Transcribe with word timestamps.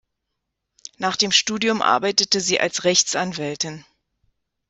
Nach 0.97 1.15
dem 1.15 1.31
Studium 1.31 1.83
arbeitete 1.83 2.41
sie 2.41 2.59
als 2.59 2.85
Rechtsanwältin. 2.85 3.85